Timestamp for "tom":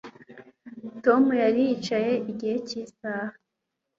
1.03-1.23